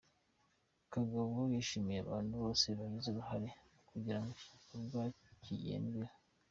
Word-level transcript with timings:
Kagabo 0.93 1.37
yashimiye 1.55 1.99
abantu 2.01 2.33
bose 2.43 2.65
bagize 2.79 3.07
uruhare 3.09 3.49
kugira 3.89 4.19
ngo 4.21 4.27
iki 4.33 4.53
gikorwa 4.53 5.01
kigerweho. 5.43 6.15